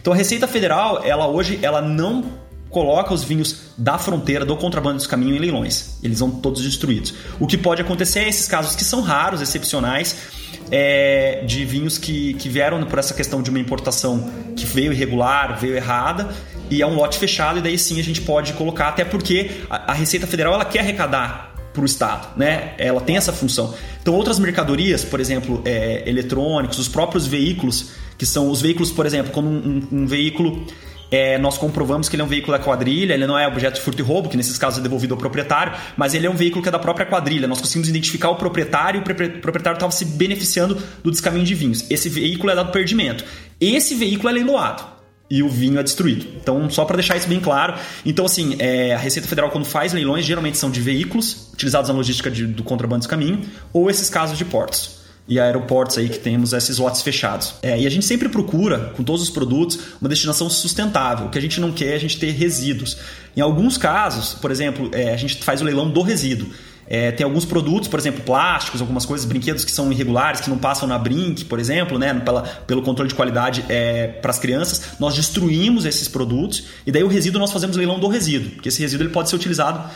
[0.01, 4.97] Então a Receita Federal, ela hoje, ela não coloca os vinhos da fronteira, do contrabando
[4.97, 5.97] dos caminhos em leilões.
[6.03, 7.13] Eles vão todos destruídos.
[7.39, 10.15] O que pode acontecer é esses casos que são raros, excepcionais,
[10.71, 15.57] é, de vinhos que, que vieram por essa questão de uma importação que veio irregular,
[15.57, 16.29] veio errada,
[16.69, 19.93] e é um lote fechado, e daí sim a gente pode colocar, até porque a,
[19.93, 22.73] Receita Federal ela quer arrecadar para o Estado, né?
[22.77, 23.73] Ela tem essa função.
[24.01, 29.05] Então, outras mercadorias, por exemplo, é, eletrônicos, os próprios veículos, que são os veículos, por
[29.05, 30.65] exemplo, quando um, um, um veículo
[31.11, 33.81] é, nós comprovamos que ele é um veículo da quadrilha, ele não é objeto de
[33.81, 36.61] furto e roubo, que nesses casos é devolvido ao proprietário, mas ele é um veículo
[36.61, 37.47] que é da própria quadrilha.
[37.47, 39.03] Nós conseguimos identificar o proprietário e o
[39.39, 41.89] proprietário estava se beneficiando do descaminho de vinhos.
[41.89, 43.23] Esse veículo é dado perdimento.
[43.59, 44.94] Esse veículo é leiloado
[45.29, 46.27] e o vinho é destruído.
[46.41, 47.75] Então, só para deixar isso bem claro.
[48.05, 51.95] Então, assim, é, a Receita Federal, quando faz leilões, geralmente são de veículos utilizados na
[51.95, 56.19] logística de, do contrabando dos caminhos ou esses casos de portos e aeroportos aí que
[56.19, 57.55] temos esses lotes fechados.
[57.63, 61.27] É, e a gente sempre procura, com todos os produtos, uma destinação sustentável.
[61.27, 62.97] O que a gente não quer é a gente ter resíduos.
[63.35, 66.47] Em alguns casos, por exemplo, é, a gente faz o leilão do resíduo.
[66.87, 70.57] É, tem alguns produtos, por exemplo, plásticos, algumas coisas, brinquedos que são irregulares, que não
[70.57, 74.95] passam na Brink, por exemplo, né, pela, pelo controle de qualidade é, para as crianças.
[74.99, 78.81] Nós destruímos esses produtos e daí o resíduo nós fazemos leilão do resíduo, porque esse
[78.81, 79.89] resíduo ele pode ser utilizado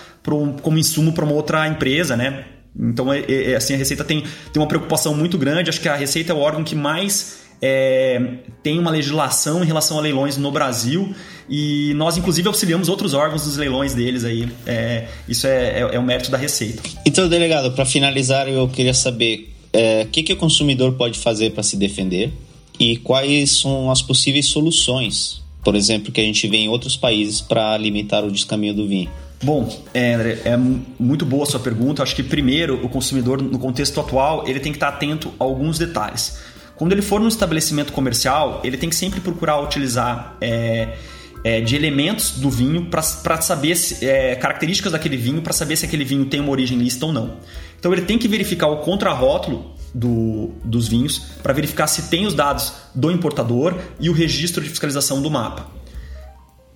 [0.62, 2.46] como insumo para uma outra empresa, né?
[2.78, 5.70] Então, é, é, assim, a Receita tem, tem uma preocupação muito grande.
[5.70, 8.22] Acho que a Receita é o órgão que mais é,
[8.64, 11.14] tem uma legislação em relação a leilões no Brasil
[11.50, 14.48] e nós, inclusive, auxiliamos outros órgãos nos leilões deles aí.
[14.66, 16.82] É, isso é, é, é, o mérito da Receita.
[17.06, 21.52] Então, delegado, para finalizar, eu queria saber é, o que, que o consumidor pode fazer
[21.52, 22.32] para se defender
[22.80, 27.42] e quais são as possíveis soluções, por exemplo, que a gente vê em outros países
[27.42, 29.10] para limitar o descaminho do vinho.
[29.42, 32.04] Bom, é, André, é muito boa a sua pergunta.
[32.04, 35.80] Acho que primeiro o consumidor, no contexto atual, ele tem que estar atento a alguns
[35.80, 36.40] detalhes.
[36.80, 40.96] Quando ele for no estabelecimento comercial, ele tem que sempre procurar utilizar é,
[41.44, 43.02] é, de elementos do vinho para
[43.42, 47.06] saber se, é, características daquele vinho, para saber se aquele vinho tem uma origem lista
[47.06, 47.36] ou não.
[47.78, 52.34] Então ele tem que verificar o contrarótulo do, dos vinhos para verificar se tem os
[52.34, 55.68] dados do importador e o registro de fiscalização do mapa.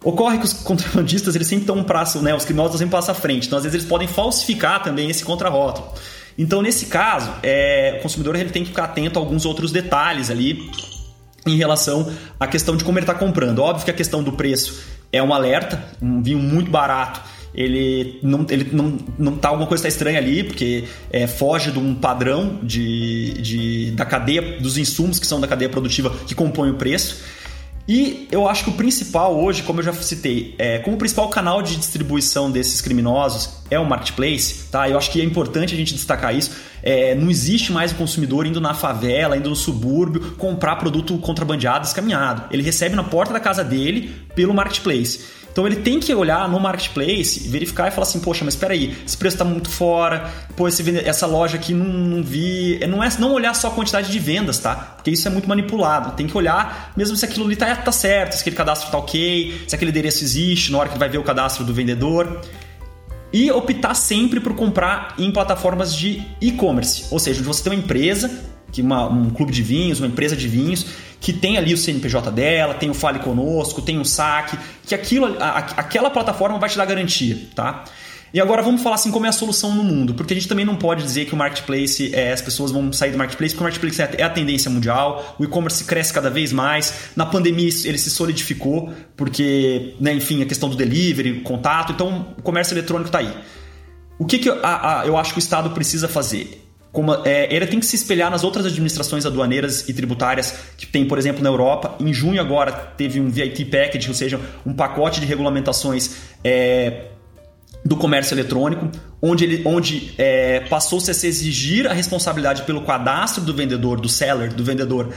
[0.04, 2.36] Ocorre que os contrabandistas eles sempre estão um prazo, né?
[2.36, 3.48] Os criminosos sempre passam à frente.
[3.48, 5.94] Então, às vezes, eles podem falsificar também esse contrarótulo.
[6.38, 10.30] Então, nesse caso, é, o consumidor ele tem que ficar atento a alguns outros detalhes
[10.30, 10.70] ali
[11.46, 13.60] em relação à questão de como ele está comprando.
[13.60, 17.22] Óbvio que a questão do preço é um alerta, um vinho muito barato.
[17.54, 21.78] Ele não, ele não, não tá alguma coisa tá estranha ali, porque é, foge de
[21.78, 26.72] um padrão de, de, da cadeia, dos insumos que são da cadeia produtiva que compõem
[26.72, 27.22] o preço.
[27.88, 31.28] E eu acho que o principal hoje, como eu já citei, é, como o principal
[31.28, 34.90] canal de distribuição desses criminosos é o marketplace, tá?
[34.90, 36.52] Eu acho que é importante a gente destacar isso.
[36.82, 41.86] É, não existe mais o consumidor indo na favela, indo no subúrbio, comprar produto contrabandeado,
[41.86, 42.44] escaminhado.
[42.52, 45.43] Ele recebe na porta da casa dele pelo marketplace.
[45.54, 48.98] Então ele tem que olhar no marketplace, verificar e falar assim, poxa, mas espera aí,
[49.06, 52.80] esse preço está muito fora, pô, esse, essa loja aqui não, não vi.
[52.82, 54.76] É, não é não olhar só a quantidade de vendas, tá?
[54.76, 56.14] Porque isso é muito manipulado.
[56.14, 59.64] Tem que olhar mesmo se aquilo ali tá, tá certo, se aquele cadastro tá ok,
[59.68, 62.42] se aquele endereço existe, na hora que vai ver o cadastro do vendedor
[63.32, 67.80] e optar sempre por comprar em plataformas de e-commerce, ou seja, onde você tem uma
[67.80, 68.30] empresa,
[68.74, 70.86] que uma, um clube de vinhos, uma empresa de vinhos,
[71.22, 75.38] que tem ali o CNPJ dela, tem o Fale Conosco, tem o saque, que aquilo,
[75.40, 77.86] a, aquela plataforma vai te dar garantia, tá?
[78.34, 80.66] E agora vamos falar assim como é a solução no mundo, porque a gente também
[80.66, 83.68] não pode dizer que o marketplace, é, as pessoas vão sair do marketplace, porque o
[83.70, 87.98] marketplace é, é a tendência mundial, o e-commerce cresce cada vez mais, na pandemia ele
[88.00, 93.20] se solidificou, porque, né, enfim, a questão do delivery, contato, então o comércio eletrônico está
[93.20, 93.32] aí.
[94.18, 96.63] O que, que a, a, eu acho que o Estado precisa fazer?
[96.94, 101.08] Como, é, ele tem que se espelhar nas outras administrações aduaneiras e tributárias que tem,
[101.08, 101.96] por exemplo, na Europa.
[102.00, 107.06] Em junho agora teve um VIT Package, ou seja, um pacote de regulamentações é,
[107.84, 113.44] do comércio eletrônico, onde, ele, onde é, passou-se a se exigir a responsabilidade pelo cadastro
[113.44, 115.12] do vendedor, do seller, do vendedor.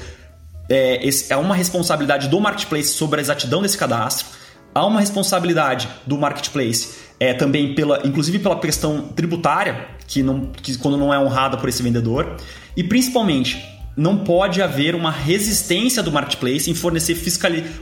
[0.70, 4.26] É, esse, é uma responsabilidade do marketplace sobre a exatidão desse cadastro.
[4.74, 10.76] Há uma responsabilidade do marketplace é, também pela, inclusive pela questão tributária, que, não, que
[10.78, 12.36] quando não é honrada por esse vendedor,
[12.76, 13.62] e principalmente
[13.96, 17.16] não pode haver uma resistência do marketplace em fornecer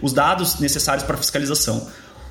[0.01, 1.88] os dados necessários para fiscalização.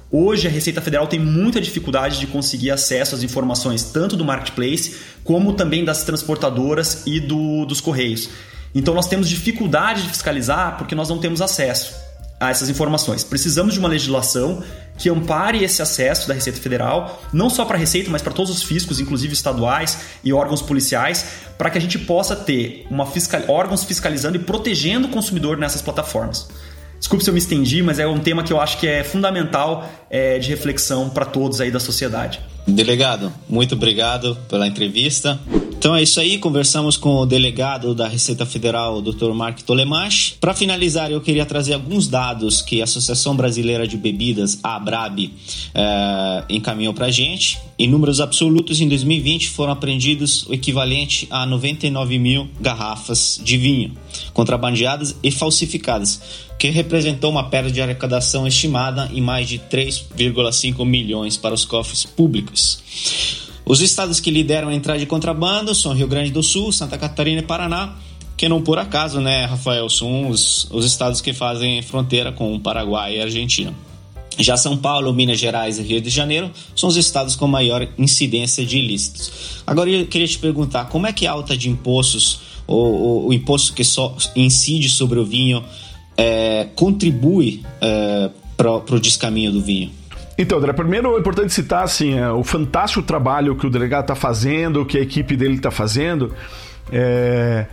[0.09, 4.95] Hoje a Receita Federal tem muita dificuldade de conseguir acesso às informações tanto do marketplace
[5.23, 8.29] como também das transportadoras e do, dos correios.
[8.73, 12.02] Então nós temos dificuldade de fiscalizar porque nós não temos acesso
[12.47, 13.23] a essas informações.
[13.23, 14.63] Precisamos de uma legislação
[14.97, 18.51] que ampare esse acesso da Receita Federal, não só para a Receita, mas para todos
[18.51, 21.25] os fiscos, inclusive estaduais e órgãos policiais,
[21.57, 23.41] para que a gente possa ter uma fiscal...
[23.47, 26.47] órgãos fiscalizando e protegendo o consumidor nessas plataformas.
[26.99, 29.89] Desculpe se eu me estendi, mas é um tema que eu acho que é fundamental
[30.09, 32.39] é, de reflexão para todos aí da sociedade.
[32.67, 35.39] Delegado, muito obrigado pela entrevista.
[35.83, 39.33] Então é isso aí, conversamos com o delegado da Receita Federal, Dr.
[39.33, 40.35] Mark Tolemache.
[40.39, 45.33] Para finalizar, eu queria trazer alguns dados que a Associação Brasileira de Bebidas, a ABRAB,
[45.75, 47.59] é, encaminhou para a gente.
[47.77, 53.91] Em números absolutos, em 2020 foram apreendidos o equivalente a 99 mil garrafas de vinho,
[54.31, 56.21] contrabandeadas e falsificadas,
[56.57, 62.05] que representou uma perda de arrecadação estimada em mais de 3,5 milhões para os cofres
[62.05, 62.52] públicos.
[63.65, 67.39] Os estados que lideram a entrada de contrabando são Rio Grande do Sul, Santa Catarina
[67.39, 67.95] e Paraná,
[68.35, 72.59] que não por acaso, né, Rafael, são os, os estados que fazem fronteira com o
[72.59, 73.73] Paraguai e a Argentina.
[74.37, 78.65] Já São Paulo, Minas Gerais e Rio de Janeiro são os estados com maior incidência
[78.65, 79.31] de ilícitos.
[79.65, 83.73] Agora eu queria te perguntar, como é que a alta de impostos, ou, o imposto
[83.73, 85.63] que só incide sobre o vinho,
[86.17, 89.91] é, contribui é, para o descaminho do vinho?
[90.37, 94.15] Então, André, primeiro é importante citar assim, é, o fantástico trabalho que o delegado está
[94.15, 96.33] fazendo, que a equipe dele está fazendo.
[96.91, 97.65] É,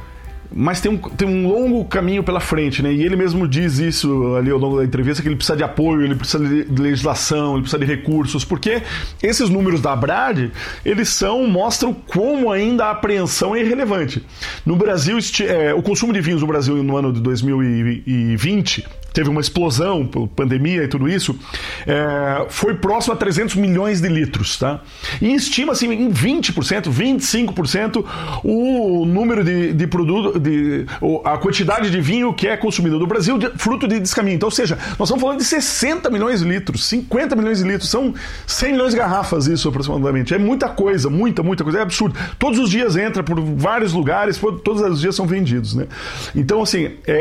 [0.53, 2.93] mas tem um, tem um longo caminho pela frente, né?
[2.93, 6.03] E ele mesmo diz isso ali ao longo da entrevista, que ele precisa de apoio,
[6.03, 8.83] ele precisa de legislação, ele precisa de recursos, porque
[9.23, 10.51] esses números da Brad,
[10.85, 14.25] eles são, mostram como ainda a apreensão é irrelevante.
[14.67, 19.41] No Brasil, é, o consumo de vinhos no Brasil no ano de 2020 teve uma
[19.41, 21.39] explosão pandemia e tudo isso,
[21.87, 24.81] é, foi próximo a 300 milhões de litros, tá?
[25.21, 28.05] E estima-se em 20%, 25%
[28.45, 30.87] o número de, de produto, de,
[31.25, 34.37] a quantidade de vinho que é consumido no Brasil, de, fruto de descaminho.
[34.37, 37.91] Então, ou seja, nós estamos falando de 60 milhões de litros, 50 milhões de litros,
[37.91, 38.15] são
[38.47, 40.35] 100 milhões de garrafas isso aproximadamente.
[40.35, 42.19] É muita coisa, muita, muita coisa, é absurdo.
[42.39, 45.87] Todos os dias entra por vários lugares, todos os dias são vendidos, né?
[46.35, 47.13] Então, assim, é,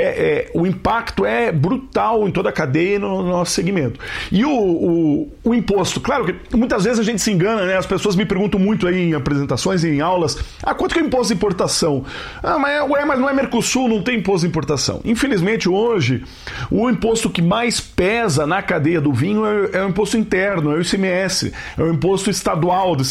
[0.45, 3.99] é o impacto é brutal brutal em toda a cadeia no, nosso segmento.
[4.31, 7.77] E o, o, o, imposto, claro que muitas vezes a gente se engana, né?
[7.77, 11.05] As pessoas me perguntam muito aí em apresentações, em aulas, ah, quanto que é o
[11.05, 12.03] imposto de importação?
[12.43, 15.01] Ah, mas, ué, mas não é Mercosul, não tem imposto de importação.
[15.05, 16.23] Infelizmente, hoje,
[16.69, 20.75] o imposto que mais pesa na cadeia do vinho é, é o imposto interno, é
[20.75, 23.03] o ICMS, é o imposto estadual de,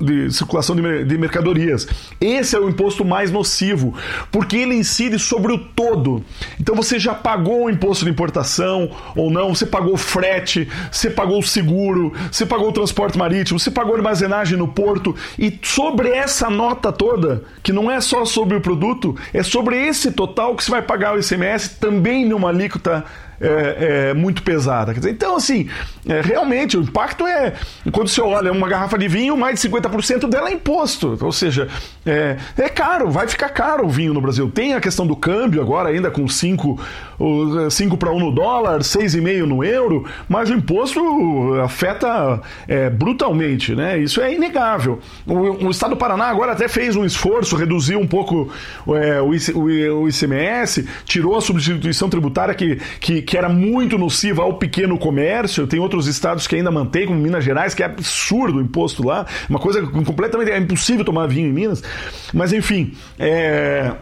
[0.00, 1.86] de circulação de, de mercadorias.
[2.20, 3.94] Esse é o imposto mais nocivo,
[4.30, 6.24] porque ele incide sobre o todo.
[6.60, 11.38] Então você já pagou o imposto de importação ou não, você pagou frete, você pagou
[11.38, 16.48] o seguro, você pagou o transporte marítimo, você pagou armazenagem no porto e sobre essa
[16.48, 20.70] nota toda, que não é só sobre o produto, é sobre esse total que você
[20.70, 23.04] vai pagar o ICMS também numa alíquota
[23.40, 24.94] é, é, muito pesada.
[24.94, 25.68] Dizer, então, assim,
[26.08, 27.52] é, realmente o impacto é.
[27.92, 31.18] Quando você olha uma garrafa de vinho, mais de 50% dela é imposto.
[31.20, 31.68] Ou seja,
[32.04, 34.50] é, é caro, vai ficar caro o vinho no Brasil.
[34.50, 36.78] Tem a questão do câmbio agora, ainda com 5
[37.98, 41.00] para 1 no dólar, 6,5 no euro, mas o imposto
[41.62, 43.98] afeta é, brutalmente, né?
[43.98, 45.00] Isso é inegável.
[45.26, 48.50] O, o, Estado do Paraná agora até fez um esforço, reduziu um pouco
[48.88, 54.42] é, o, o, o ICMS, tirou a substituição tributária que, que que era muito nociva
[54.42, 55.66] ao pequeno comércio.
[55.66, 59.26] Tem outros estados que ainda mantêm, como Minas Gerais, que é absurdo o imposto lá.
[59.50, 60.50] Uma coisa completamente.
[60.50, 61.82] É impossível tomar vinho em Minas.
[62.32, 63.92] Mas, enfim, é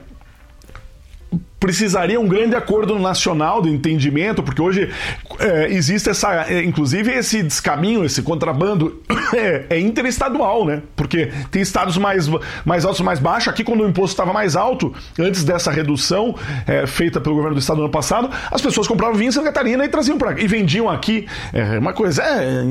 [1.64, 4.92] precisaria um grande acordo nacional do entendimento, porque hoje
[5.38, 9.00] é, existe essa, é, inclusive esse descaminho, esse contrabando
[9.32, 10.82] é, é, interestadual, né?
[10.94, 12.28] Porque tem estados mais,
[12.66, 13.48] mais altos, mais baixos.
[13.48, 16.34] Aqui, quando o imposto estava mais alto, antes dessa redução
[16.66, 19.46] é, feita pelo governo do estado no ano passado, as pessoas compravam vinho em Santa
[19.46, 21.26] Catarina e traziam para e vendiam aqui.
[21.50, 22.62] É uma coisa é,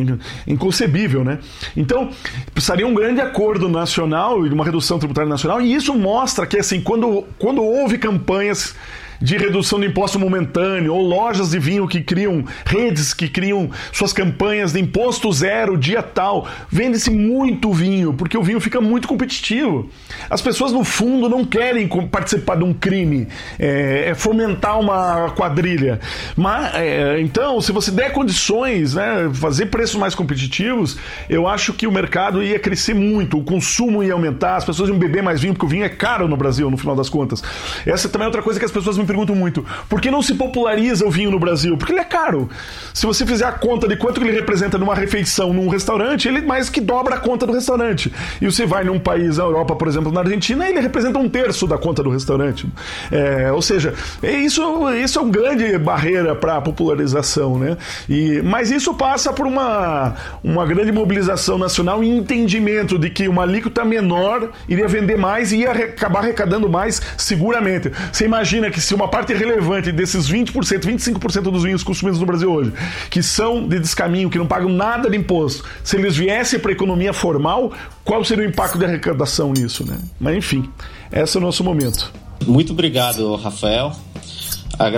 [0.45, 1.39] inconcebível, né?
[1.75, 2.11] Então,
[2.53, 6.79] precisaria um grande acordo nacional e uma redução tributária nacional, e isso mostra que, assim,
[6.79, 8.75] quando, quando houve campanhas
[9.23, 14.11] de redução de imposto momentâneo, ou lojas de vinho que criam, redes que criam suas
[14.11, 16.45] campanhas de imposto zero, dia tal.
[16.69, 19.89] Vende-se muito vinho, porque o vinho fica muito competitivo.
[20.29, 26.01] As pessoas, no fundo, não querem participar de um crime, é, é fomentar uma quadrilha.
[26.35, 30.97] Mas, é, então, se você der condições, né, fazer preços mais competitivos,
[31.29, 34.99] eu acho que o mercado ia crescer muito, o consumo ia aumentar, as pessoas iam
[34.99, 37.41] beber mais vinho, porque o vinho é caro no Brasil, no final das contas.
[37.85, 40.33] Essa também é outra coisa que as pessoas me pergunto muito: por que não se
[40.33, 41.77] populariza o vinho no Brasil?
[41.77, 42.49] Porque ele é caro.
[42.93, 46.69] Se você fizer a conta de quanto ele representa numa refeição num restaurante, ele mais
[46.69, 48.11] que dobra a conta do restaurante.
[48.41, 51.67] E você vai num país, na Europa, por exemplo, na Argentina, ele representa um terço
[51.67, 52.67] da conta do restaurante.
[53.11, 54.61] É, ou seja, é isso,
[54.91, 57.77] isso é uma grande barreira para a popularização, né?
[58.09, 63.43] E, mas isso passa por uma, uma grande mobilização nacional e entendimento de que uma
[63.43, 67.91] alíquota menor iria vender mais e ia acabar arrecadando mais seguramente.
[68.11, 72.27] Você imagina que se se uma parte relevante desses 20%, 25% dos vinhos consumidos no
[72.27, 72.71] Brasil hoje,
[73.09, 76.73] que são de descaminho, que não pagam nada de imposto, se eles viessem para a
[76.73, 77.73] economia formal,
[78.05, 79.97] qual seria o impacto de arrecadação nisso, né?
[80.19, 80.69] Mas enfim,
[81.11, 82.13] esse é o nosso momento.
[82.45, 83.93] Muito obrigado, Rafael.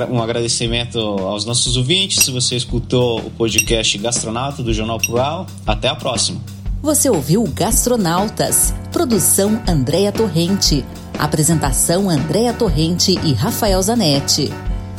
[0.09, 2.25] Um agradecimento aos nossos ouvintes.
[2.25, 6.41] Se você escutou o podcast Gastronauta do Jornal Plural, até a próxima.
[6.81, 10.83] Você ouviu Gastronautas, produção Andréa Torrente,
[11.19, 14.51] apresentação Andréa Torrente e Rafael Zanetti,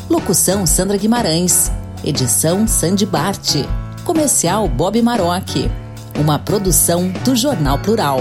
[0.09, 1.71] locução Sandra Guimarães,
[2.05, 3.57] edição Sandy Bart,
[4.05, 5.71] comercial Bob Maroc,
[6.19, 8.21] uma produção do Jornal Plural.